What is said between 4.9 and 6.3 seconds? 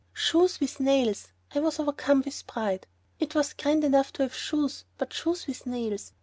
but shoes with nails!